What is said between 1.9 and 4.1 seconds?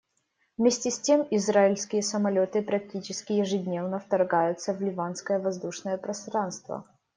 самолеты практически ежедневно